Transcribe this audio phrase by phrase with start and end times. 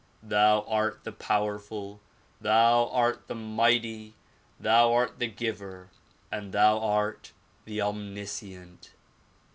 [0.23, 2.01] Thou art the powerful!
[2.41, 4.15] Thou art the mighty!
[4.59, 5.91] Thou art the giver
[6.31, 7.33] and thou art
[7.65, 8.93] the omniscient!